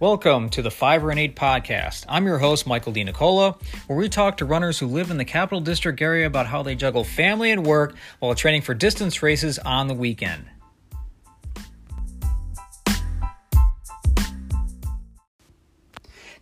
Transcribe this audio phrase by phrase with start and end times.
[0.00, 2.06] Welcome to the Five Run Eight podcast.
[2.08, 5.60] I'm your host, Michael DiNicola, where we talk to runners who live in the Capital
[5.60, 9.88] District area about how they juggle family and work while training for distance races on
[9.88, 10.46] the weekend.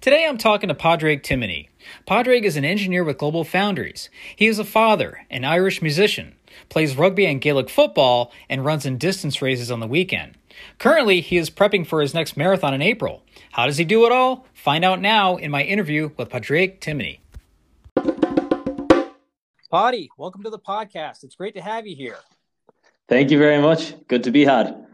[0.01, 1.67] Today I'm talking to Padraig Timoney.
[2.07, 4.09] Padraig is an engineer with Global Foundries.
[4.37, 6.37] He is a father, an Irish musician,
[6.69, 10.38] plays rugby and Gaelic football, and runs in distance races on the weekend.
[10.79, 13.23] Currently, he is prepping for his next marathon in April.
[13.53, 14.47] How does he do it all?
[14.55, 17.21] Find out now in my interview with Padraig Timoney.
[19.71, 21.25] Paddy, welcome to the podcast.
[21.25, 22.17] It's great to have you here.
[23.09, 23.95] Thank you very much.
[24.09, 24.87] Good to be had.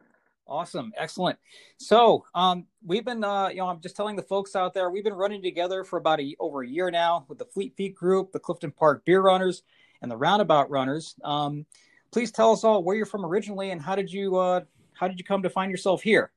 [0.46, 1.38] Awesome, excellent.
[1.78, 5.04] So, um, we've been, uh, you know, I'm just telling the folks out there, we've
[5.04, 8.30] been running together for about a, over a year now with the Fleet Feet Group,
[8.30, 9.62] the Clifton Park Beer Runners,
[10.02, 11.14] and the Roundabout Runners.
[11.24, 11.64] Um,
[12.12, 14.60] please tell us all where you're from originally and how did you, uh,
[14.94, 16.30] how did you come to find yourself here?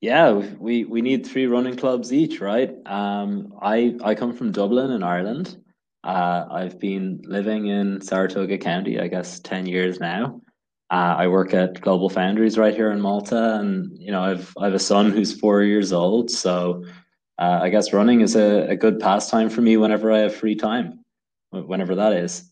[0.00, 2.74] Yeah, we we need three running clubs each, right?
[2.86, 5.56] Um, I I come from Dublin in Ireland.
[6.04, 10.42] Uh, I've been living in Saratoga County, I guess, ten years now.
[10.90, 14.66] Uh, I work at Global Foundries right here in Malta, and you know, I've I
[14.66, 16.84] have a son who's four years old, so
[17.38, 20.54] uh, I guess running is a, a good pastime for me whenever I have free
[20.54, 21.04] time,
[21.50, 22.50] whenever that is.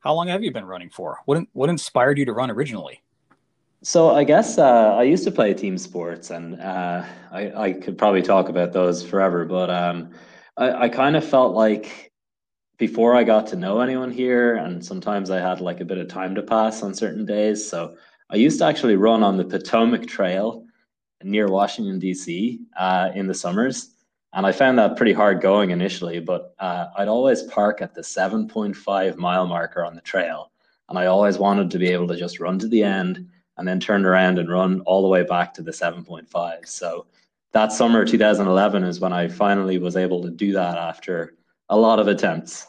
[0.00, 1.20] How long have you been running for?
[1.24, 3.00] What what inspired you to run originally?
[3.84, 7.98] So I guess uh, I used to play team sports, and uh, I, I could
[7.98, 9.44] probably talk about those forever.
[9.44, 10.10] But um,
[10.56, 12.10] I, I kind of felt like
[12.78, 16.08] before I got to know anyone here, and sometimes I had like a bit of
[16.08, 17.68] time to pass on certain days.
[17.68, 17.94] So
[18.30, 20.64] I used to actually run on the Potomac Trail
[21.22, 22.60] near Washington D.C.
[22.78, 23.90] Uh, in the summers,
[24.32, 26.20] and I found that pretty hard going initially.
[26.20, 30.52] But uh, I'd always park at the seven point five mile marker on the trail,
[30.88, 33.80] and I always wanted to be able to just run to the end and then
[33.80, 36.66] turned around and run all the way back to the 7.5.
[36.66, 37.06] So
[37.52, 41.34] that summer 2011 is when I finally was able to do that after
[41.68, 42.66] a lot of attempts.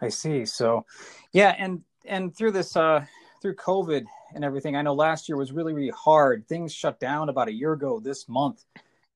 [0.00, 0.44] I see.
[0.44, 0.84] So,
[1.32, 3.04] yeah, and and through this uh
[3.40, 6.46] through COVID and everything, I know last year was really really hard.
[6.48, 8.64] Things shut down about a year ago this month.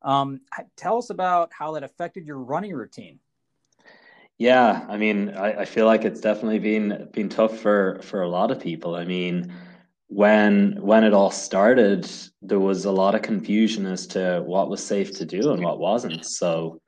[0.02, 0.40] Um,
[0.76, 3.18] tell us about how that affected your running routine.
[4.38, 8.28] Yeah, I mean, I, I feel like it's definitely been been tough for for a
[8.28, 8.94] lot of people.
[8.94, 9.52] I mean,
[10.10, 12.10] when when it all started,
[12.43, 15.78] there was a lot of confusion as to what was safe to do and what
[15.78, 16.26] wasn't.
[16.26, 16.81] So,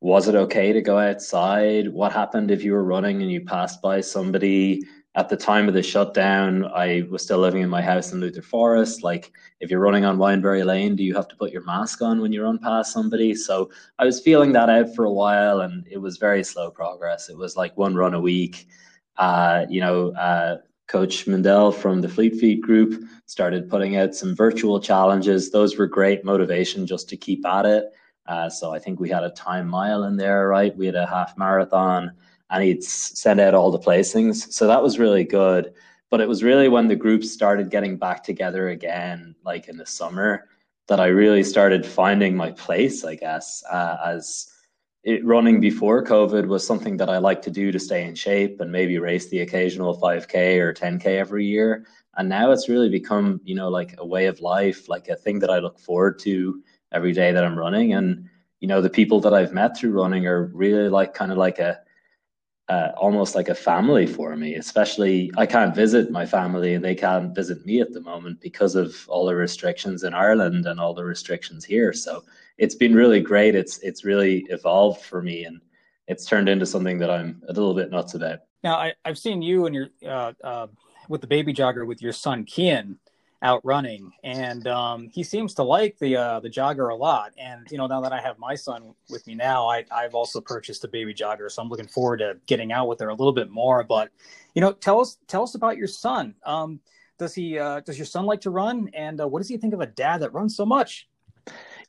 [0.00, 1.88] was it okay to go outside?
[1.88, 4.82] What happened if you were running and you passed by somebody
[5.14, 6.64] at the time of the shutdown?
[6.64, 9.04] I was still living in my house in Luther Forest.
[9.04, 12.20] Like, if you're running on Wineberry Lane, do you have to put your mask on
[12.20, 13.36] when you run past somebody?
[13.36, 17.28] So, I was feeling that out for a while, and it was very slow progress.
[17.28, 18.66] It was like one run a week.
[19.18, 24.36] Uh, you know, uh, Coach Mendel from the Fleet Feet group started putting out some
[24.36, 25.50] virtual challenges.
[25.50, 27.92] Those were great motivation just to keep at it.
[28.26, 30.76] Uh, so I think we had a time mile in there, right?
[30.76, 32.12] We had a half marathon
[32.50, 34.52] and he'd send out all the placings.
[34.52, 35.72] So that was really good.
[36.10, 39.86] But it was really when the group started getting back together again, like in the
[39.86, 40.48] summer,
[40.86, 44.52] that I really started finding my place, I guess, uh, as
[45.06, 48.60] it, running before COVID was something that I like to do to stay in shape
[48.60, 51.86] and maybe race the occasional 5K or 10K every year.
[52.16, 55.38] And now it's really become, you know, like a way of life, like a thing
[55.38, 57.92] that I look forward to every day that I'm running.
[57.94, 58.28] And,
[58.58, 61.60] you know, the people that I've met through running are really like kind of like
[61.60, 61.78] a,
[62.68, 64.56] uh, almost like a family for me.
[64.56, 68.74] Especially, I can't visit my family and they can't visit me at the moment because
[68.74, 71.92] of all the restrictions in Ireland and all the restrictions here.
[71.92, 72.24] So
[72.58, 73.54] it's been really great.
[73.54, 75.60] It's it's really evolved for me, and
[76.08, 78.40] it's turned into something that I'm a little bit nuts about.
[78.62, 80.66] Now, I, have seen you and your uh, uh,
[81.08, 82.96] with the baby jogger with your son Kian
[83.42, 87.32] out running, and um, he seems to like the uh, the jogger a lot.
[87.38, 90.40] And you know, now that I have my son with me now, I, I've also
[90.40, 93.32] purchased a baby jogger, so I'm looking forward to getting out with her a little
[93.32, 93.84] bit more.
[93.84, 94.10] But
[94.54, 96.34] you know, tell us tell us about your son.
[96.44, 96.80] Um,
[97.18, 99.74] does he uh, does your son like to run, and uh, what does he think
[99.74, 101.06] of a dad that runs so much?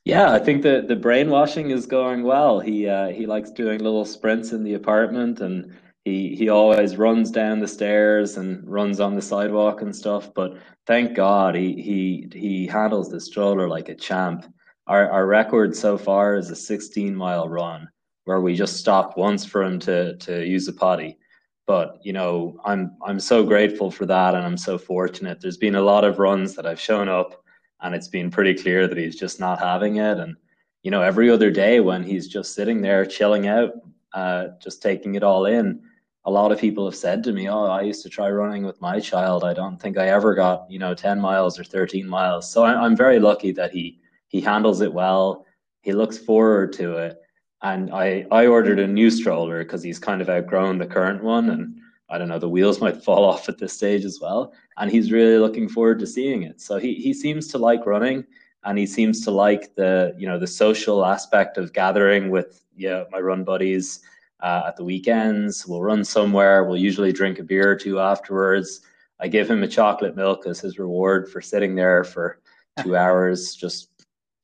[0.08, 2.60] Yeah, I think the the brainwashing is going well.
[2.60, 5.76] He uh, he likes doing little sprints in the apartment, and
[6.06, 10.32] he he always runs down the stairs and runs on the sidewalk and stuff.
[10.32, 10.56] But
[10.86, 14.46] thank God he he he handles the stroller like a champ.
[14.86, 17.86] Our our record so far is a 16 mile run
[18.24, 21.18] where we just stopped once for him to to use the potty.
[21.66, 25.42] But you know, I'm I'm so grateful for that, and I'm so fortunate.
[25.42, 27.44] There's been a lot of runs that I've shown up
[27.82, 30.18] and it's been pretty clear that he's just not having it.
[30.18, 30.36] And
[30.82, 33.72] you know, every other day when he's just sitting there chilling out,
[34.12, 35.82] uh, just taking it all in,
[36.24, 38.80] a lot of people have said to me, "Oh, I used to try running with
[38.80, 39.44] my child.
[39.44, 42.74] I don't think I ever got you know 10 miles or 13 miles." So I,
[42.74, 43.98] I'm very lucky that he
[44.28, 45.46] he handles it well.
[45.80, 47.20] He looks forward to it,
[47.62, 51.50] and I I ordered a new stroller because he's kind of outgrown the current one,
[51.50, 51.77] and
[52.10, 55.12] I don't know the wheels might fall off at this stage as well, and he's
[55.12, 56.60] really looking forward to seeing it.
[56.60, 58.24] So he he seems to like running
[58.64, 63.04] and he seems to like the you know the social aspect of gathering with yeah
[63.10, 64.00] my run buddies
[64.40, 65.66] uh, at the weekends.
[65.66, 66.64] We'll run somewhere.
[66.64, 68.82] We'll usually drink a beer or two afterwards.
[69.20, 72.40] I give him a chocolate milk as his reward for sitting there for
[72.82, 73.90] two hours just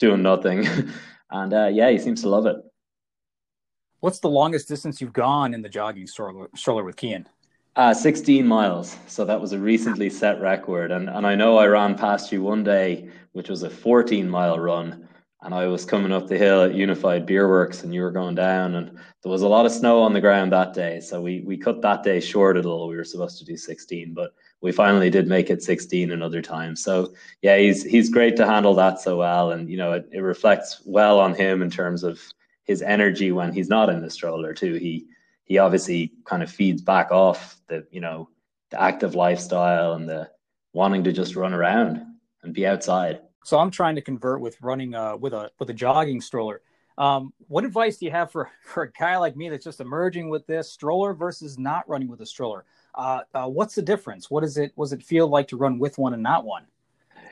[0.00, 0.66] doing nothing,
[1.30, 2.56] and uh, yeah, he seems to love it.
[4.00, 7.24] What's the longest distance you've gone in the jogging stroller, stroller with Kian?
[7.76, 8.96] Uh, 16 miles.
[9.08, 10.92] So that was a recently set record.
[10.92, 14.60] And, and I know I ran past you one day, which was a 14 mile
[14.60, 15.08] run.
[15.42, 18.36] And I was coming up the hill at Unified Beer Works and you were going
[18.36, 18.76] down.
[18.76, 21.00] And there was a lot of snow on the ground that day.
[21.00, 22.86] So we, we cut that day short a little.
[22.86, 26.76] We were supposed to do 16, but we finally did make it 16 another time.
[26.76, 27.12] So
[27.42, 29.50] yeah, he's, he's great to handle that so well.
[29.50, 32.22] And, you know, it, it reflects well on him in terms of
[32.62, 34.74] his energy when he's not in the stroller too.
[34.74, 35.06] He,
[35.44, 38.28] he obviously kind of feeds back off the you know
[38.70, 40.30] the active lifestyle and the
[40.72, 42.04] wanting to just run around
[42.42, 43.20] and be outside.
[43.44, 46.60] So I'm trying to convert with running uh, with a with a jogging stroller.
[46.96, 50.28] Um, what advice do you have for for a guy like me that's just emerging
[50.28, 52.64] with this stroller versus not running with a stroller?
[52.94, 54.30] Uh, uh, what's the difference?
[54.30, 56.66] What does it was it feel like to run with one and not one?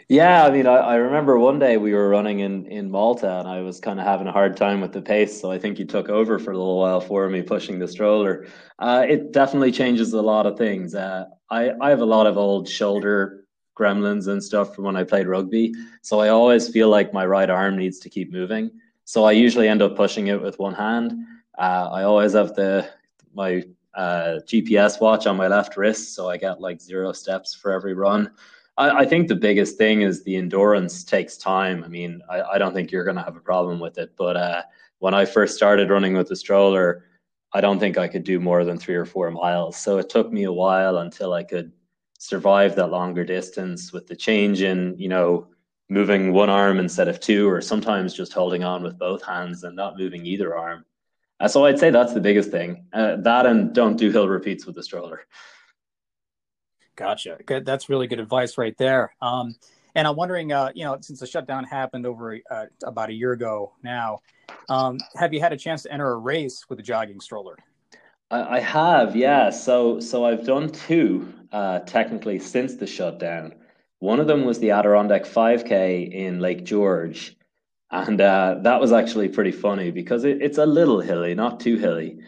[0.09, 3.49] Yeah, I mean, I, I, remember one day we were running in, in Malta and
[3.49, 5.41] I was kind of having a hard time with the pace.
[5.41, 8.47] So I think you took over for a little while for me pushing the stroller.
[8.79, 10.95] Uh, it definitely changes a lot of things.
[10.95, 13.45] Uh, I, I have a lot of old shoulder
[13.79, 15.75] gremlins and stuff from when I played rugby.
[16.03, 18.71] So I always feel like my right arm needs to keep moving.
[19.05, 21.13] So I usually end up pushing it with one hand.
[21.59, 22.89] Uh, I always have the
[23.35, 23.63] my
[23.95, 27.95] uh, GPS watch on my left wrist, so I get like zero steps for every
[27.95, 28.31] run.
[28.77, 31.85] I, I, think the biggest thing is the endurance takes time.
[31.85, 34.13] I mean, I, I don't think you're going to have a problem with it.
[34.17, 34.63] But uh,
[34.99, 37.05] when I first started running with the stroller,
[37.53, 39.77] I don't think I could do more than three or four miles.
[39.77, 41.73] So it took me a while until I could
[42.19, 45.49] survive that longer distance with the change in, you know,
[45.91, 49.77] moving one arm instead of two, or sometimes just holding on with both hands and
[49.77, 50.85] not moving either arm.
[51.41, 52.87] Uh, so I'd say that's the biggest thing.
[52.93, 55.27] Uh, that and don't do hill repeats with the stroller.
[56.97, 57.39] Gotcha.
[57.47, 57.65] Good.
[57.65, 59.15] That's really good advice right there.
[59.23, 59.55] Um,
[59.95, 63.33] and I'm wondering, uh, you know, since the shutdown happened over uh, about a year
[63.33, 64.21] ago now,
[64.69, 67.57] um, have you had a chance to enter a race with a jogging stroller?
[68.31, 69.51] I, I have, yeah.
[69.51, 73.55] So, so I've done two uh, technically since the shutdown.
[73.99, 77.37] One of them was the Adirondack 5K in Lake George,
[77.91, 81.77] and uh, that was actually pretty funny because it, it's a little hilly, not too
[81.77, 82.19] hilly,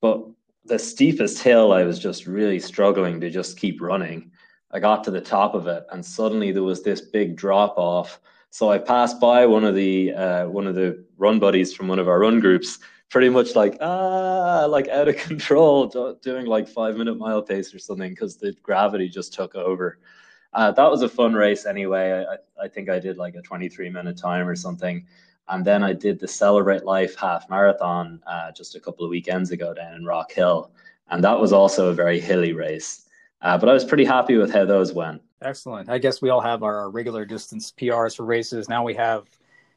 [0.00, 0.28] but
[0.64, 4.30] the steepest hill, I was just really struggling to just keep running.
[4.70, 8.20] I got to the top of it, and suddenly there was this big drop off.
[8.50, 11.98] So I passed by one of the uh, one of the run buddies from one
[11.98, 12.78] of our run groups,
[13.10, 17.78] pretty much like ah, like out of control, doing like five minute mile pace or
[17.78, 19.98] something because the gravity just took over.
[20.54, 22.24] Uh, that was a fun race anyway.
[22.28, 25.06] I, I think I did like a 23 minute time or something.
[25.48, 29.50] And then I did the Celebrate Life half marathon uh, just a couple of weekends
[29.50, 30.70] ago down in Rock Hill.
[31.10, 33.06] And that was also a very hilly race.
[33.42, 35.20] Uh, but I was pretty happy with how those went.
[35.42, 35.90] Excellent.
[35.90, 38.70] I guess we all have our regular distance PRs for races.
[38.70, 39.28] Now we have,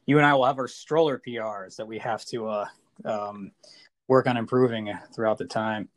[0.06, 2.66] you and I will have our stroller PRs that we have to uh,
[3.04, 3.52] um,
[4.08, 5.90] work on improving throughout the time.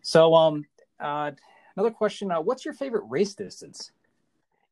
[0.00, 0.64] So, um,
[0.98, 1.32] uh,
[1.76, 3.92] another question uh, What's your favorite race distance?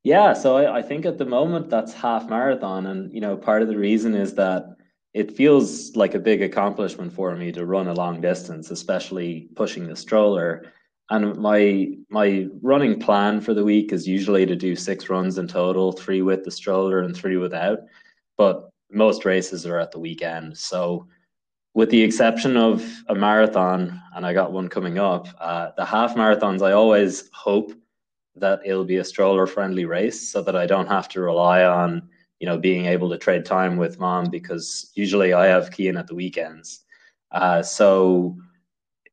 [0.08, 3.60] Yeah, so I, I think at the moment that's half marathon, and you know, part
[3.60, 4.74] of the reason is that
[5.12, 9.86] it feels like a big accomplishment for me to run a long distance, especially pushing
[9.86, 10.72] the stroller.
[11.10, 15.46] And my my running plan for the week is usually to do six runs in
[15.46, 17.80] total, three with the stroller and three without.
[18.38, 21.06] But most races are at the weekend, so
[21.74, 26.14] with the exception of a marathon, and I got one coming up, uh, the half
[26.14, 27.74] marathons I always hope
[28.40, 32.08] that it'll be a stroller friendly race so that I don't have to rely on,
[32.40, 36.06] you know, being able to trade time with mom because usually I have Kian at
[36.06, 36.84] the weekends.
[37.32, 38.36] Uh, so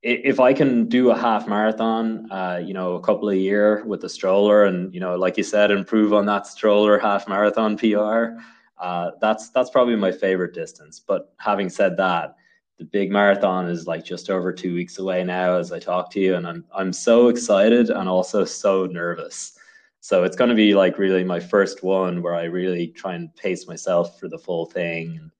[0.01, 4.01] if I can do a half marathon, uh, you know, a couple of year with
[4.01, 8.39] the stroller and, you know, like you said, improve on that stroller half marathon PR,
[8.77, 10.99] uh, that's, that's probably my favorite distance.
[10.99, 12.35] But having said that,
[12.77, 16.19] the big marathon is like just over two weeks away now as I talk to
[16.19, 19.57] you, and I'm I'm so excited and also so nervous.
[20.01, 23.35] So it's going to be like really my first one where I really try and
[23.35, 25.17] pace myself for the full thing.
[25.17, 25.31] And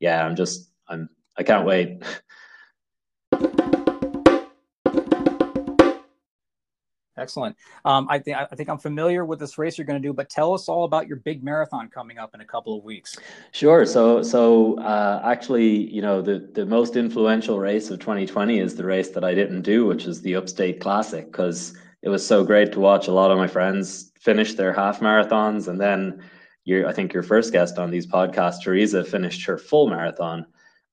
[0.00, 2.02] yeah, I'm just I'm I can't wait.
[7.16, 7.56] Excellent.
[7.84, 10.28] Um, I think I think I'm familiar with this race you're going to do, but
[10.28, 13.16] tell us all about your big marathon coming up in a couple of weeks.
[13.52, 13.86] Sure.
[13.86, 18.84] So so uh, actually, you know, the the most influential race of 2020 is the
[18.84, 22.72] race that I didn't do, which is the Upstate Classic, because it was so great
[22.72, 26.20] to watch a lot of my friends finish their half marathons, and then
[26.64, 30.46] your I think your first guest on these podcasts, Teresa, finished her full marathon,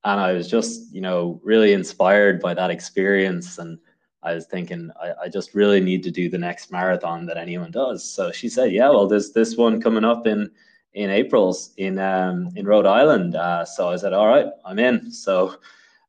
[0.03, 3.79] and I was just you know really inspired by that experience and
[4.23, 7.71] I was thinking, I, I, just really need to do the next marathon that anyone
[7.71, 8.03] does.
[8.07, 10.51] So she said, yeah, well, there's this one coming up in
[10.93, 13.35] in April's in um, in Rhode Island.
[13.35, 15.11] Uh, so I said, all right, I'm in.
[15.11, 15.55] So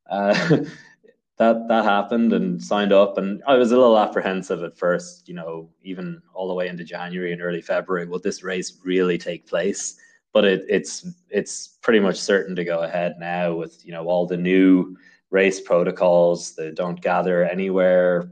[0.09, 0.33] uh,
[1.37, 3.17] that that happened and signed up.
[3.17, 6.83] And I was a little apprehensive at first, you know, even all the way into
[6.83, 8.05] January and early February.
[8.05, 9.95] Will this race really take place?
[10.33, 14.25] But it, it's it's pretty much certain to go ahead now with you know all
[14.25, 14.97] the new
[15.33, 18.31] race protocols that don't gather anywhere,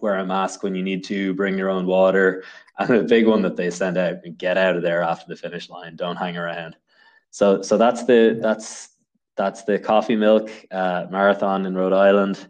[0.00, 2.42] wear a mask when you need to, bring your own water.
[2.76, 5.70] And the big one that they send out, get out of there after the finish
[5.70, 6.74] line, don't hang around.
[7.30, 8.88] So so that's the that's
[9.36, 12.48] that's the coffee milk uh, marathon in Rhode Island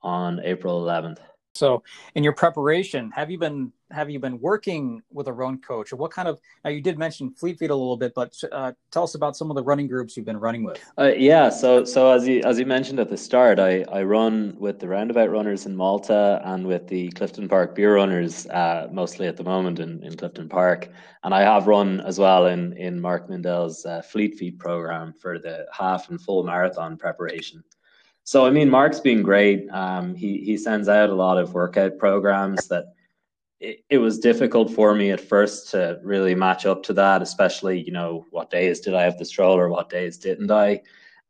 [0.00, 1.18] on April 11th.
[1.54, 1.84] So,
[2.16, 5.96] in your preparation, have you been have you been working with a run coach, or
[5.96, 6.40] what kind of?
[6.64, 9.50] Now, you did mention Fleet Feet a little bit, but uh, tell us about some
[9.50, 10.80] of the running groups you've been running with.
[10.98, 14.56] Uh, yeah, so so as you as you mentioned at the start, I I run
[14.58, 19.28] with the Roundabout Runners in Malta and with the Clifton Park Beer Runners, uh, mostly
[19.28, 20.90] at the moment in, in Clifton Park,
[21.22, 25.38] and I have run as well in in Mark Mindell's uh, Fleet Feet program for
[25.38, 27.62] the half and full marathon preparation.
[28.24, 29.68] So I mean, Mark's been great.
[29.70, 32.94] Um, he he sends out a lot of workout programs that
[33.60, 37.80] it, it, was difficult for me at first to really match up to that, especially
[37.80, 40.80] you know what days did I have the stroller, what days didn't I,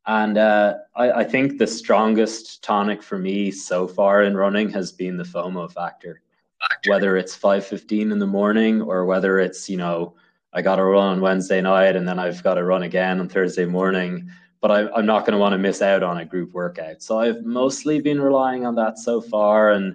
[0.06, 4.92] and uh, I, I think the strongest tonic for me so far in running has
[4.92, 6.22] been the FOMO factor.
[6.60, 6.90] factor.
[6.90, 10.14] Whether it's five fifteen in the morning or whether it's you know
[10.52, 13.28] I got to run on Wednesday night and then I've got to run again on
[13.28, 14.30] Thursday morning
[14.64, 17.02] but I, am not going to want to miss out on a group workout.
[17.02, 19.94] So I've mostly been relying on that so far and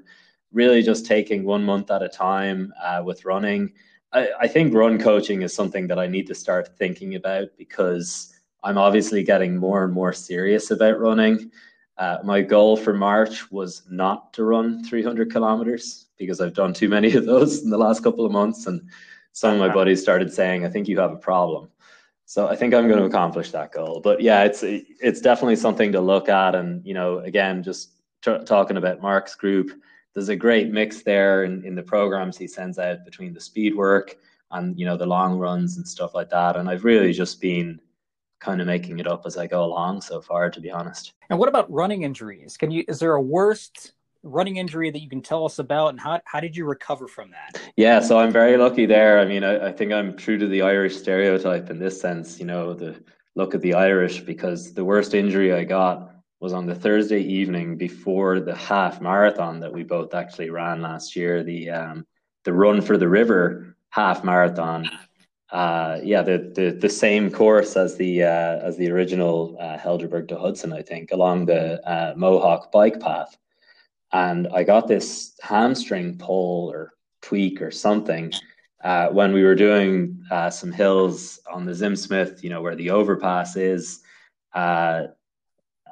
[0.53, 3.73] really just taking one month at a time uh, with running.
[4.13, 8.39] I, I, think run coaching is something that I need to start thinking about because
[8.61, 11.49] I'm obviously getting more and more serious about running.
[11.97, 16.89] Uh, my goal for March was not to run 300 kilometers because I've done too
[16.89, 18.67] many of those in the last couple of months.
[18.67, 18.87] And
[19.31, 21.69] some of my buddies started saying, I think you have a problem.
[22.29, 24.01] So I think I'm going to accomplish that goal.
[24.01, 26.53] But yeah, it's it's definitely something to look at.
[26.53, 29.71] And you know, again, just t- talking about Mark's group,
[30.13, 33.75] there's a great mix there in, in the programs he sends out between the speed
[33.75, 34.15] work
[34.51, 36.55] and you know the long runs and stuff like that.
[36.55, 37.81] And I've really just been
[38.39, 41.13] kind of making it up as I go along so far, to be honest.
[41.31, 42.57] And what about running injuries?
[42.57, 45.99] Can you is there a worst running injury that you can tell us about and
[45.99, 47.61] how, how did you recover from that?
[47.75, 49.19] Yeah so i'm very lucky there.
[49.19, 52.45] I mean I, I, think i'm true to the irish stereotype in this sense you
[52.45, 53.01] know the
[53.35, 57.77] look at the irish because the worst injury i got was on the thursday evening
[57.77, 62.05] before the half marathon that we both actually ran last year the um,
[62.43, 64.89] the run for the river half marathon.
[65.51, 70.27] Uh, yeah, the, the the same course as the uh, as the original uh, Helderberg
[70.27, 73.35] to Hudson, I think, along the uh, Mohawk bike path
[74.11, 78.33] and I got this hamstring pull or tweak or something
[78.83, 82.75] uh, when we were doing uh, some hills on the Zim Smith, you know, where
[82.75, 84.01] the overpass is.
[84.53, 85.03] Uh,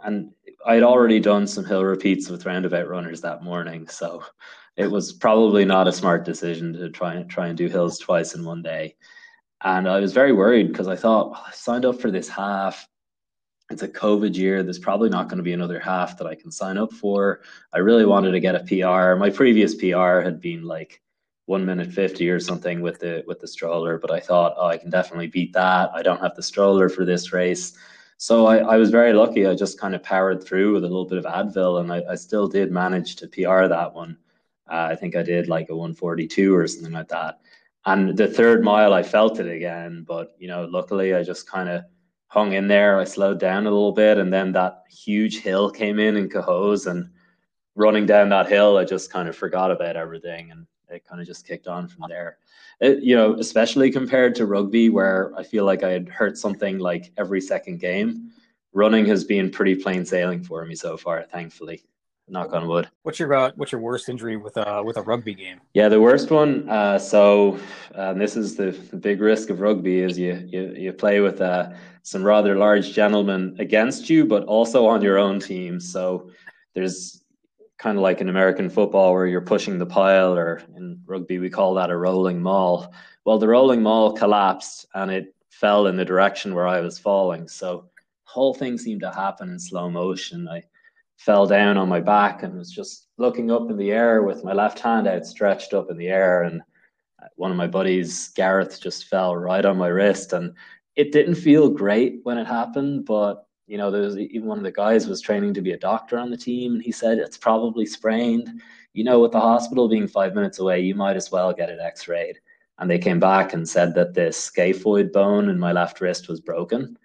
[0.04, 0.32] and
[0.66, 3.88] I'd already done some hill repeats with roundabout runners that morning.
[3.88, 4.24] So
[4.78, 8.36] it was probably not a smart decision to try and try and do hills twice
[8.36, 8.96] in one day.
[9.64, 12.88] And I was very worried because I thought well, I signed up for this half
[13.70, 14.64] it's a COVID year.
[14.64, 17.42] There's probably not going to be another half that I can sign up for.
[17.74, 19.20] I really wanted to get a PR.
[19.20, 21.02] My previous PR had been like
[21.46, 24.78] one minute fifty or something with the with the stroller, but I thought, oh, I
[24.78, 25.92] can definitely beat that.
[25.94, 27.78] I don't have the stroller for this race.
[28.18, 29.46] So I, I was very lucky.
[29.46, 32.16] I just kind of powered through with a little bit of Advil, and I, I
[32.16, 34.18] still did manage to PR that one.
[34.70, 37.40] Uh, I think I did like a 142 or something like that.
[37.86, 41.70] And the third mile, I felt it again, but you know, luckily I just kind
[41.70, 41.84] of
[42.28, 43.00] hung in there.
[43.00, 46.88] I slowed down a little bit, and then that huge hill came in in Cohoes,
[46.88, 47.10] and
[47.76, 51.28] running down that hill, I just kind of forgot about everything, and it kind of
[51.28, 52.38] just kicked on from there.
[52.80, 56.80] It, you know, especially compared to rugby, where I feel like I had hurt something
[56.80, 58.32] like every second game.
[58.74, 61.84] Running has been pretty plain sailing for me so far, thankfully
[62.30, 62.90] knock on wood.
[63.04, 65.62] What's your uh, what's your worst injury with uh with a rugby game?
[65.74, 66.70] Yeah, the worst one.
[66.70, 67.60] Uh, so
[67.96, 71.42] um, this is the, the big risk of rugby is you you you play with
[71.42, 71.72] uh,
[72.04, 75.80] some rather large gentlemen against you, but also on your own team.
[75.80, 76.32] So
[76.74, 77.24] there's
[77.78, 81.50] kind of like in American football where you're pushing the pile, or in rugby we
[81.50, 82.94] call that a rolling maul.
[83.26, 87.48] Well, the rolling maul collapsed and it fell in the direction where I was falling.
[87.48, 87.90] So
[88.24, 90.48] whole thing seemed to happen in slow motion.
[90.48, 90.64] I
[91.18, 94.54] fell down on my back and was just looking up in the air with my
[94.54, 96.44] left hand outstretched up in the air.
[96.44, 96.62] And
[97.22, 100.34] uh, one of my buddies, Gareth, just fell right on my wrist.
[100.34, 100.54] And
[100.96, 104.72] it didn't feel great when it happened, but you know, there's even one of the
[104.72, 107.86] guys was training to be a doctor on the team, and he said it's probably
[107.86, 108.62] sprained.
[108.94, 111.80] You know, with the hospital being five minutes away, you might as well get it
[111.80, 112.40] x-rayed.
[112.80, 116.40] And they came back and said that the scaphoid bone in my left wrist was
[116.40, 116.98] broken.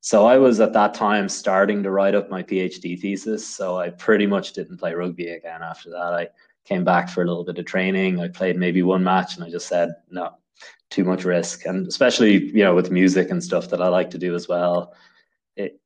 [0.00, 3.46] So I was at that time starting to write up my PhD thesis.
[3.46, 6.14] So I pretty much didn't play rugby again after that.
[6.14, 6.28] I
[6.64, 8.20] came back for a little bit of training.
[8.20, 10.34] I played maybe one match and I just said, no,
[10.90, 11.66] too much risk.
[11.66, 14.94] And especially, you know, with music and stuff that I like to do as well.
[15.56, 15.80] It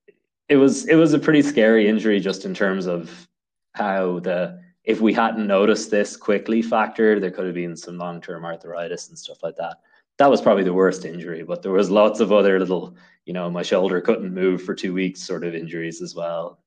[0.48, 3.28] it was it was a pretty scary injury just in terms of
[3.72, 8.20] how the if we hadn't noticed this quickly factor, there could have been some long
[8.20, 9.76] term arthritis and stuff like that
[10.18, 11.42] that was probably the worst injury.
[11.42, 14.92] But there was lots of other little, you know, my shoulder couldn't move for two
[14.92, 16.58] weeks sort of injuries as well.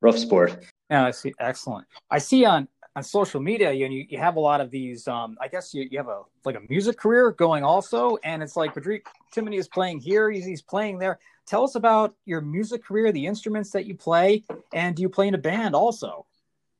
[0.00, 0.64] Rough sport.
[0.90, 1.32] Yeah, I see.
[1.40, 1.86] Excellent.
[2.10, 5.08] I see on on social media, you you, you have a lot of these.
[5.08, 8.56] Um, I guess you, you have a like a music career going also, and it's
[8.56, 11.18] like Patrick Timoney is playing here, he's, he's playing there.
[11.46, 15.28] Tell us about your music career, the instruments that you play, and do you play
[15.28, 16.26] in a band also?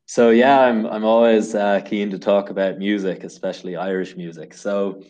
[0.06, 4.54] So yeah, I'm I'm always uh, keen to talk about music, especially Irish music.
[4.54, 5.02] So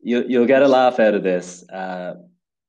[0.00, 1.68] you you'll get a laugh out of this.
[1.68, 2.14] Uh,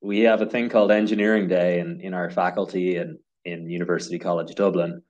[0.00, 4.54] we have a thing called Engineering Day in, in our faculty and in University College
[4.54, 5.02] Dublin.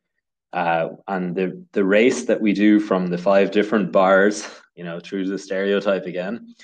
[0.52, 5.00] Uh, and the the race that we do from the five different bars, you know,
[5.00, 6.54] through the stereotype again,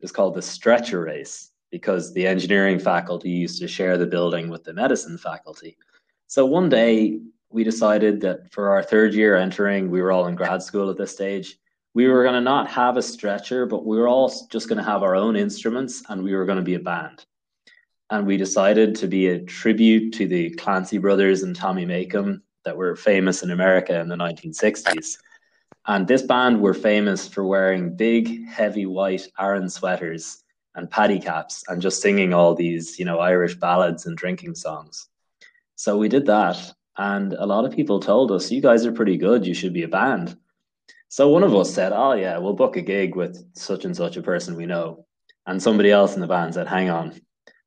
[0.00, 4.64] is called the stretcher race because the engineering faculty used to share the building with
[4.64, 5.76] the medicine faculty.
[6.26, 10.34] So one day we decided that for our third year entering, we were all in
[10.34, 11.58] grad school at this stage.
[11.94, 14.84] We were going to not have a stretcher, but we were all just going to
[14.84, 17.24] have our own instruments and we were going to be a band.
[18.10, 22.76] And we decided to be a tribute to the Clancy brothers and Tommy Makem that
[22.76, 25.16] were famous in America in the 1960s.
[25.86, 30.42] And this band were famous for wearing big, heavy white Aran sweaters
[30.74, 35.08] and paddy caps and just singing all these, you know, Irish ballads and drinking songs.
[35.76, 39.16] So we did that and a lot of people told us, you guys are pretty
[39.16, 40.36] good, you should be a band.
[41.08, 44.16] So one of us said, oh, yeah, we'll book a gig with such and such
[44.16, 45.06] a person we know.
[45.46, 47.20] And somebody else in the band said, hang on,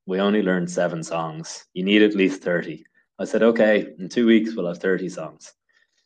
[0.05, 1.65] we only learned seven songs.
[1.73, 2.83] You need at least 30.
[3.19, 5.53] I said, okay, in two weeks, we'll have 30 songs.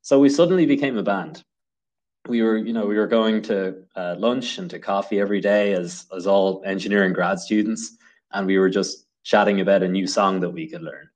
[0.02, 1.44] So we suddenly became a band.
[2.28, 5.74] We were, you know, we were going to uh, lunch and to coffee every day
[5.74, 7.98] as, as all engineering grad students.
[8.32, 11.10] And we were just chatting about a new song that we could learn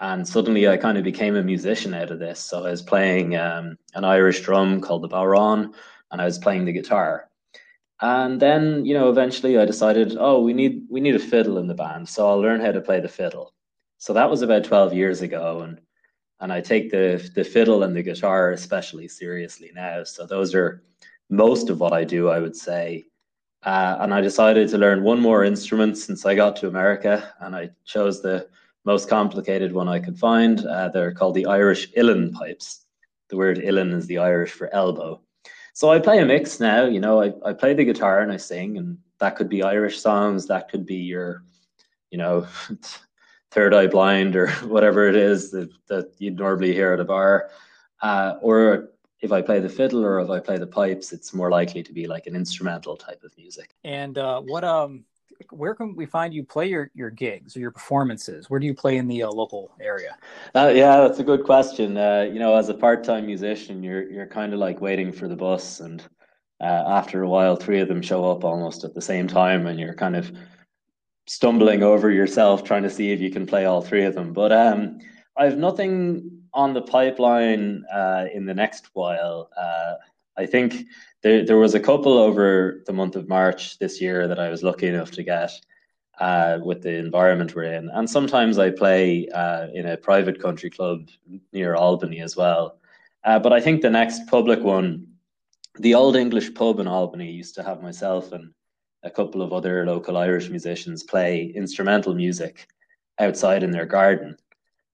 [0.00, 2.40] and suddenly I kind of became a musician out of this.
[2.40, 5.74] So I was playing um, an Irish drum called the bodhrán,
[6.10, 7.28] and I was playing the guitar.
[8.00, 11.66] And then, you know, eventually I decided, oh, we need we need a fiddle in
[11.66, 13.54] the band, so I'll learn how to play the fiddle.
[13.98, 15.80] So that was about twelve years ago, and
[16.40, 20.04] and I take the the fiddle and the guitar especially seriously now.
[20.04, 20.82] So those are
[21.28, 23.06] most of what I do, I would say.
[23.64, 27.56] Uh, and I decided to learn one more instrument since I got to America, and
[27.56, 28.48] I chose the
[28.88, 30.64] most complicated one I could find.
[30.64, 32.86] Uh, they're called the Irish Uilleann pipes.
[33.28, 35.20] The word Uilleann is the Irish for elbow.
[35.74, 36.86] So I play a mix now.
[36.86, 40.00] You know, I, I play the guitar and I sing, and that could be Irish
[40.00, 40.46] songs.
[40.46, 41.44] That could be your,
[42.10, 42.46] you know,
[43.50, 47.50] Third Eye Blind or whatever it is that, that you'd normally hear at a bar.
[48.00, 48.88] Uh, or
[49.20, 51.92] if I play the fiddle or if I play the pipes, it's more likely to
[51.92, 53.74] be like an instrumental type of music.
[53.84, 55.04] And uh, what um
[55.50, 58.50] where can we find you play your, your gigs or your performances?
[58.50, 60.16] Where do you play in the uh, local area?
[60.54, 61.96] Uh, yeah, that's a good question.
[61.96, 65.28] Uh, you know, as a part time musician, you're you're kind of like waiting for
[65.28, 66.02] the bus, and
[66.60, 69.78] uh, after a while, three of them show up almost at the same time, and
[69.78, 70.32] you're kind of
[71.26, 74.32] stumbling over yourself trying to see if you can play all three of them.
[74.32, 74.98] But um,
[75.36, 79.50] I have nothing on the pipeline uh, in the next while.
[79.56, 79.94] Uh,
[80.36, 80.86] I think
[81.22, 84.62] there, there was a couple over the month of March this year that I was
[84.62, 85.52] lucky enough to get
[86.20, 87.88] uh, with the environment we're in.
[87.90, 91.08] And sometimes I play uh, in a private country club
[91.52, 92.78] near Albany as well.
[93.24, 95.06] Uh, but I think the next public one,
[95.78, 98.52] the Old English Pub in Albany, used to have myself and
[99.02, 102.66] a couple of other local Irish musicians play instrumental music
[103.18, 104.36] outside in their garden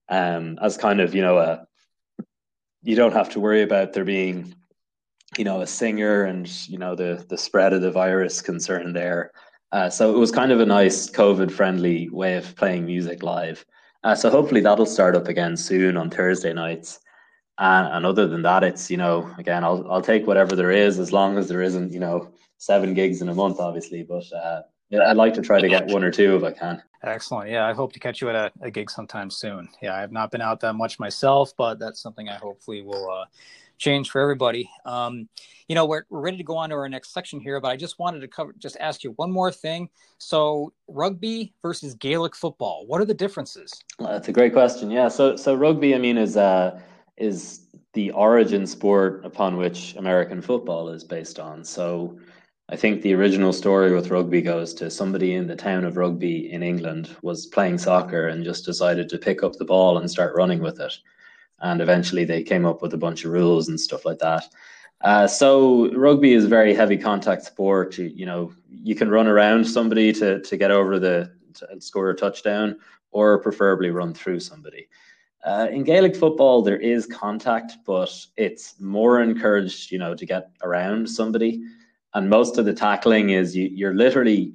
[0.09, 1.67] um, as kind of, you know, a,
[2.83, 4.53] you don't have to worry about there being
[5.37, 9.31] you know a singer and you know the the spread of the virus concern there.
[9.71, 13.65] Uh, so it was kind of a nice COVID friendly way of playing music live.
[14.03, 16.99] Uh, so hopefully that'll start up again soon on Thursday nights.
[17.57, 20.99] And, and other than that, it's you know again I'll I'll take whatever there is
[20.99, 24.03] as long as there isn't you know seven gigs in a month, obviously.
[24.03, 24.61] But uh,
[24.93, 26.83] I'd like to try to get one or two if I can.
[27.03, 27.49] Excellent.
[27.49, 29.69] Yeah, I hope to catch you at a, a gig sometime soon.
[29.81, 33.09] Yeah, I have not been out that much myself, but that's something I hopefully will
[33.09, 33.25] uh,
[33.77, 34.69] change for everybody.
[34.85, 35.27] Um,
[35.67, 37.75] you know, we're, we're ready to go on to our next section here, but I
[37.75, 39.89] just wanted to cover, just ask you one more thing.
[40.19, 43.71] So, rugby versus Gaelic football, what are the differences?
[43.99, 44.91] Well, that's a great question.
[44.91, 45.07] Yeah.
[45.07, 46.79] So, so rugby, I mean, is uh,
[47.17, 51.63] is the origin sport upon which American football is based on.
[51.63, 52.19] So,
[52.67, 56.51] I think the original story with rugby goes to somebody in the town of Rugby
[56.51, 60.35] in England was playing soccer and just decided to pick up the ball and start
[60.35, 60.93] running with it.
[61.59, 64.45] And eventually they came up with a bunch of rules and stuff like that.
[65.01, 67.97] Uh, so rugby is a very heavy contact sport.
[67.97, 71.31] You, you, know, you can run around somebody to, to get over the
[71.69, 72.77] and score a touchdown,
[73.11, 74.89] or preferably run through somebody.
[75.45, 80.49] Uh, in Gaelic football, there is contact, but it's more encouraged, you know, to get
[80.63, 81.63] around somebody
[82.15, 84.53] and most of the tackling is you, you're literally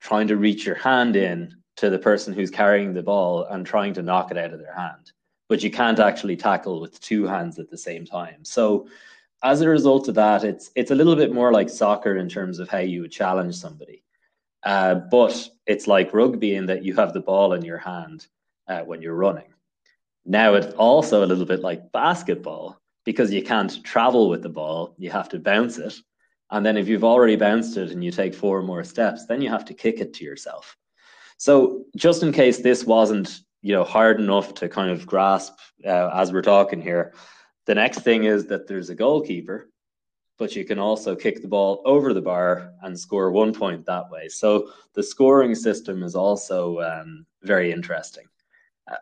[0.00, 3.92] trying to reach your hand in to the person who's carrying the ball and trying
[3.94, 5.10] to knock it out of their hand.
[5.48, 8.44] But you can't actually tackle with two hands at the same time.
[8.44, 8.88] So
[9.42, 12.58] as a result of that, it's it's a little bit more like soccer in terms
[12.58, 14.02] of how you would challenge somebody.
[14.62, 18.26] Uh, but it's like rugby in that you have the ball in your hand
[18.68, 19.52] uh, when you're running.
[20.24, 24.94] Now it's also a little bit like basketball because you can't travel with the ball;
[24.96, 25.94] you have to bounce it.
[26.50, 29.50] And then if you've already bounced it and you take four more steps, then you
[29.50, 30.76] have to kick it to yourself.
[31.36, 36.10] So just in case this wasn't, you know, hard enough to kind of grasp uh,
[36.14, 37.14] as we're talking here,
[37.66, 39.70] the next thing is that there's a goalkeeper,
[40.38, 44.10] but you can also kick the ball over the bar and score one point that
[44.10, 44.28] way.
[44.28, 48.26] So the scoring system is also um, very interesting.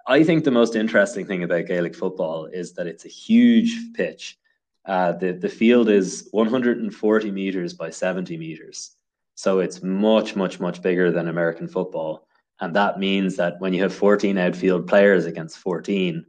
[0.07, 4.39] I think the most interesting thing about Gaelic football is that it's a huge pitch
[4.85, 8.97] uh, the the field is 140 meters by 70 meters,
[9.35, 12.27] so it's much much much bigger than American football,
[12.63, 16.25] and that means that when you have 14 outfield players against 14,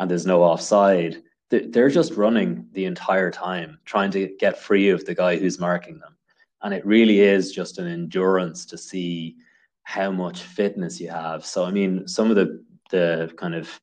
[0.00, 5.04] and there's no offside, they're just running the entire time trying to get free of
[5.04, 6.16] the guy who's marking them,
[6.62, 9.36] and it really is just an endurance to see
[9.84, 11.46] how much fitness you have.
[11.46, 13.80] So I mean, some of the the kind of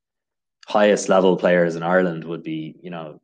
[0.67, 3.21] highest level players in Ireland would be, you know,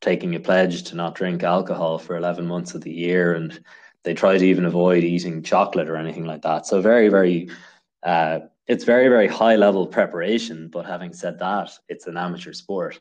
[0.00, 3.60] taking a pledge to not drink alcohol for 11 months of the year and
[4.04, 7.48] they try to even avoid eating chocolate or anything like that so very very
[8.06, 13.00] uh, it's very very high level preparation but having said that it's an amateur sport.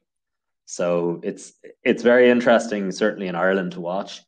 [0.65, 4.21] So it's it's very interesting certainly in ireland to watch.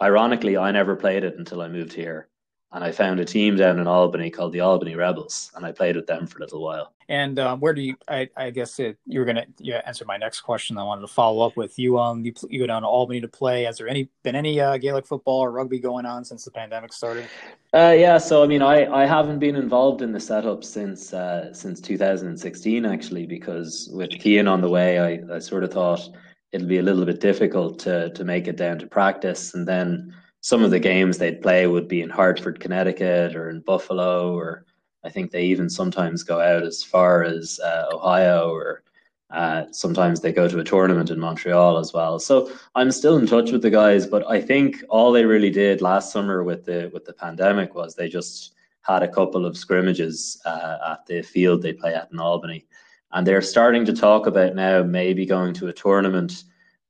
[0.00, 2.28] Ironically i never played it until i moved here
[2.72, 5.96] and I found a team down in Albany called the Albany Rebels, and I played
[5.96, 6.92] with them for a little while.
[7.08, 7.96] And um, where do you?
[8.06, 10.76] I, I guess it, you were going to yeah, answer my next question.
[10.76, 11.98] I wanted to follow up with you.
[11.98, 13.62] Um, you, you go down to Albany to play.
[13.62, 16.92] Has there any been any uh, Gaelic football or rugby going on since the pandemic
[16.92, 17.26] started?
[17.72, 21.54] Uh, yeah, so I mean, I, I haven't been involved in the setup since uh,
[21.54, 26.06] since 2016 actually, because with Cian on the way, I, I sort of thought
[26.52, 30.14] it'll be a little bit difficult to to make it down to practice, and then
[30.48, 34.64] some of the games they'd play would be in Hartford, Connecticut, or in Buffalo, or
[35.04, 38.82] I think they even sometimes go out as far as uh, Ohio, or
[39.28, 42.18] uh, sometimes they go to a tournament in Montreal as well.
[42.18, 45.82] So I'm still in touch with the guys, but I think all they really did
[45.82, 50.40] last summer with the with the pandemic was they just had a couple of scrimmages
[50.46, 52.64] uh, at the field they play at in Albany,
[53.12, 56.44] and they're starting to talk about now maybe going to a tournament.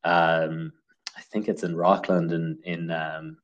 [0.05, 0.73] Um,
[1.17, 3.39] I think it's in Rockland in in um,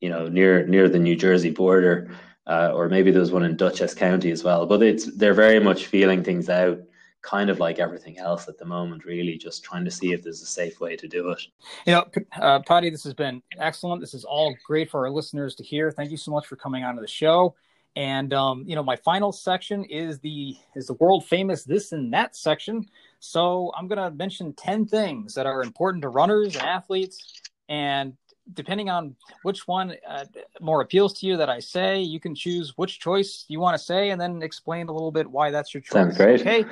[0.00, 2.10] you know near near the New Jersey border,
[2.46, 4.66] uh, or maybe there's one in Dutchess County as well.
[4.66, 6.80] But it's they're very much feeling things out,
[7.22, 9.04] kind of like everything else at the moment.
[9.04, 11.42] Really, just trying to see if there's a safe way to do it.
[11.86, 12.06] You know,
[12.40, 14.00] uh, this has been excellent.
[14.00, 15.90] This is all great for our listeners to hear.
[15.90, 17.54] Thank you so much for coming on to the show.
[17.96, 22.12] And um, you know, my final section is the is the world famous this and
[22.12, 22.86] that section.
[23.18, 27.40] So I'm to mention 10 things that are important to runners and athletes.
[27.68, 28.16] And
[28.54, 30.24] depending on which one uh,
[30.60, 33.82] more appeals to you that I say, you can choose which choice you want to
[33.82, 35.92] say and then explain a little bit why that's your choice.
[35.92, 36.40] Sounds great.
[36.40, 36.64] Okay.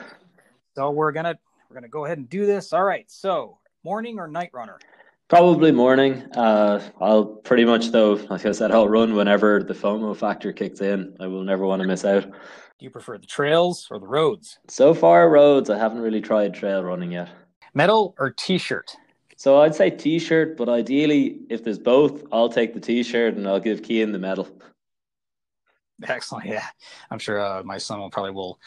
[0.74, 2.72] So we're going to we're going to go ahead and do this.
[2.72, 3.10] All right.
[3.10, 4.78] So, morning or night runner?
[5.28, 6.22] Probably morning.
[6.36, 10.80] Uh, I'll pretty much though, like I said, I'll run whenever the FOMO factor kicks
[10.80, 11.16] in.
[11.18, 12.22] I will never want to miss out.
[12.22, 14.58] Do you prefer the trails or the roads?
[14.68, 15.70] So far, roads.
[15.70, 17.30] I haven't really tried trail running yet.
[17.74, 18.96] Medal or t-shirt?
[19.36, 23.60] So I'd say t-shirt, but ideally, if there's both, I'll take the t-shirt and I'll
[23.60, 24.48] give Cian the medal.
[26.02, 26.46] Excellent.
[26.46, 26.64] Yeah,
[27.10, 28.58] I'm sure uh, my son will probably will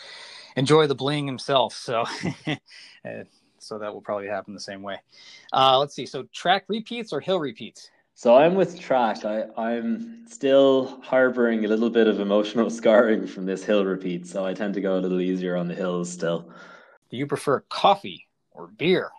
[0.56, 1.74] enjoy the bling himself.
[1.74, 2.06] So
[2.48, 3.24] uh,
[3.58, 4.98] so that will probably happen the same way.
[5.54, 6.06] Uh, let's see.
[6.06, 7.90] So track repeats or hill repeats?
[8.16, 9.26] So I'm with track.
[9.26, 14.46] I, I'm still harboring a little bit of emotional scarring from this hill repeat, so
[14.46, 16.52] I tend to go a little easier on the hills still.
[17.10, 19.12] Do you prefer coffee or beer?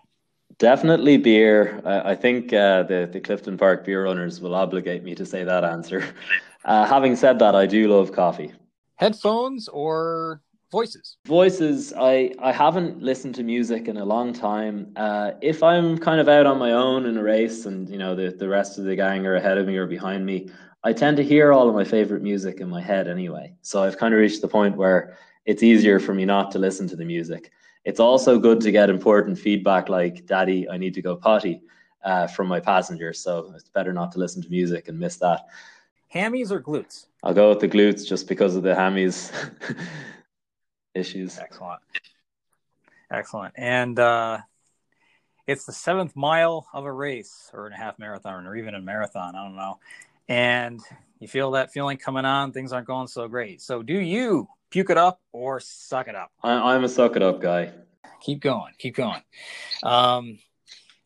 [0.61, 1.81] Definitely beer.
[1.87, 5.42] I, I think uh, the the Clifton Park beer runners will obligate me to say
[5.42, 6.05] that answer.
[6.62, 8.53] Uh, having said that, I do love coffee.
[8.96, 11.16] Headphones or voices?
[11.27, 11.94] Voices.
[11.96, 14.92] I I haven't listened to music in a long time.
[14.94, 18.14] Uh, if I'm kind of out on my own in a race, and you know
[18.14, 20.51] the the rest of the gang are ahead of me or behind me,
[20.85, 23.55] I tend to hear all of my favorite music in my head anyway.
[23.62, 26.87] So I've kind of reached the point where it's easier for me not to listen
[26.88, 27.53] to the music.
[27.84, 31.62] It's also good to get important feedback like, Daddy, I need to go potty
[32.04, 33.20] uh, from my passengers.
[33.20, 35.46] So it's better not to listen to music and miss that.
[36.14, 37.06] Hammies or glutes?
[37.22, 39.32] I'll go with the glutes just because of the hammies
[40.94, 41.38] issues.
[41.38, 41.80] Excellent.
[43.10, 43.54] Excellent.
[43.56, 44.38] And uh,
[45.46, 48.80] it's the seventh mile of a race or in a half marathon or even a
[48.80, 49.34] marathon.
[49.34, 49.78] I don't know.
[50.28, 50.80] And
[51.20, 53.61] you feel that feeling coming on, things aren't going so great.
[53.61, 56.33] So, do you puke it up or suck it up?
[56.42, 57.72] I, am a suck it up guy.
[58.20, 59.22] Keep going, keep going.
[59.83, 60.38] Um,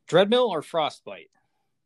[0.09, 1.31] Dreadmill or frostbite?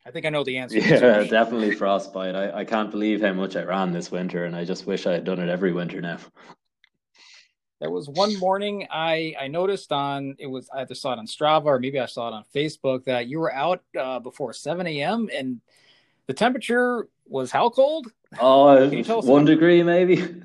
[0.07, 0.79] I think I know the answer.
[0.79, 2.35] Yeah, definitely frostbite.
[2.35, 5.13] I, I can't believe how much I ran this winter, and I just wish I
[5.13, 6.19] had done it every winter now.
[7.81, 11.27] There was one morning I I noticed on it was I either saw it on
[11.27, 14.85] Strava or maybe I saw it on Facebook that you were out uh, before 7
[14.87, 15.29] a.m.
[15.33, 15.61] and
[16.27, 18.09] the temperature was how cold?
[18.41, 18.89] Oh,
[19.23, 20.43] one degree maybe.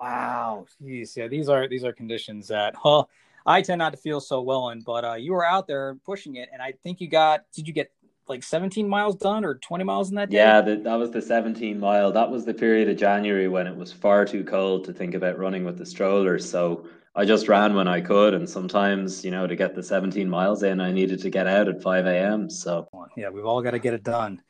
[0.00, 3.08] Wow, jeez, yeah, these are these are conditions that well,
[3.44, 6.36] I tend not to feel so well in, but uh, you were out there pushing
[6.36, 7.44] it, and I think you got.
[7.54, 7.90] Did you get
[8.28, 10.36] like 17 miles done or 20 miles in that day?
[10.36, 12.12] Yeah, the, that was the 17 mile.
[12.12, 15.38] That was the period of January when it was far too cold to think about
[15.38, 16.48] running with the strollers.
[16.48, 20.28] So I just ran when I could, and sometimes you know to get the 17
[20.28, 22.50] miles in, I needed to get out at 5 a.m.
[22.50, 24.42] So yeah, we've all got to get it done.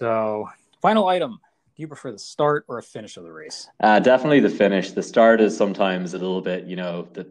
[0.00, 0.48] So
[0.80, 1.38] final item
[1.76, 3.68] do you prefer the start or a finish of the race?
[3.80, 4.92] Uh, definitely the finish.
[4.92, 7.24] The start is sometimes a little bit, you know, the,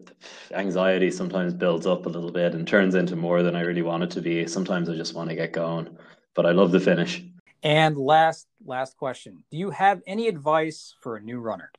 [0.48, 3.82] the anxiety sometimes builds up a little bit and turns into more than I really
[3.82, 4.46] want it to be.
[4.46, 5.96] Sometimes I just want to get going,
[6.34, 7.24] but I love the finish.
[7.64, 11.72] And last, last question: Do you have any advice for a new runner?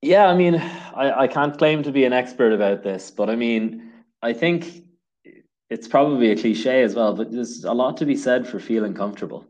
[0.00, 3.36] Yeah, I mean, I, I can't claim to be an expert about this, but I
[3.36, 4.84] mean, I think
[5.68, 8.94] it's probably a cliche as well, but there's a lot to be said for feeling
[8.94, 9.46] comfortable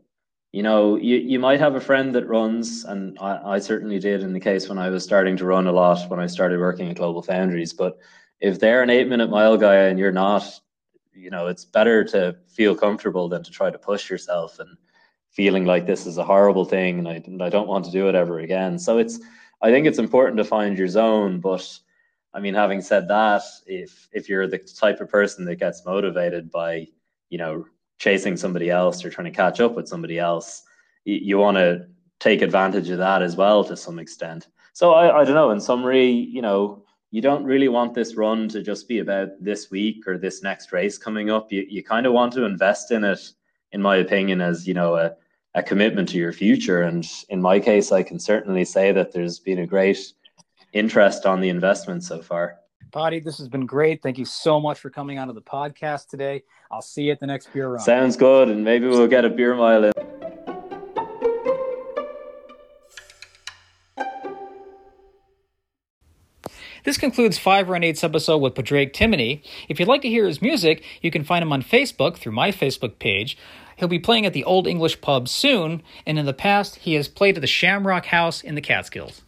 [0.51, 4.23] you know, you, you might have a friend that runs, and I, I certainly did
[4.23, 6.89] in the case when I was starting to run a lot when I started working
[6.89, 7.73] at Global Foundries.
[7.73, 7.99] But
[8.39, 10.43] if they're an eight minute mile guy and you're not,
[11.13, 14.75] you know, it's better to feel comfortable than to try to push yourself and
[15.29, 18.09] feeling like this is a horrible thing and I, and I don't want to do
[18.09, 18.79] it ever again.
[18.79, 19.19] So it's,
[19.61, 21.39] I think it's important to find your zone.
[21.39, 21.79] But
[22.33, 26.51] I mean, having said that, if if you're the type of person that gets motivated
[26.51, 26.87] by,
[27.29, 27.65] you know,
[27.99, 30.63] chasing somebody else or trying to catch up with somebody else,
[31.05, 31.85] you, you want to
[32.19, 34.47] take advantage of that as well to some extent.
[34.73, 35.51] So I, I don't know.
[35.51, 39.69] In summary, you know, you don't really want this run to just be about this
[39.71, 41.51] week or this next race coming up.
[41.51, 43.19] You you kind of want to invest in it,
[43.71, 45.15] in my opinion, as you know a
[45.55, 46.83] a commitment to your future.
[46.83, 50.13] And in my case, I can certainly say that there's been a great
[50.73, 52.58] interest on the investment so far.
[52.91, 54.01] Paddy, this has been great.
[54.01, 56.43] Thank you so much for coming onto the podcast today.
[56.71, 57.79] I'll see you at the next beer run.
[57.79, 59.91] Sounds good, and maybe we'll get a beer mile in.
[66.85, 69.43] This concludes Five Run Eight's episode with Padraig Timoney.
[69.67, 72.51] If you'd like to hear his music, you can find him on Facebook through my
[72.51, 73.37] Facebook page.
[73.75, 77.07] He'll be playing at the Old English Pub soon, and in the past, he has
[77.07, 79.21] played at the Shamrock House in the Catskills.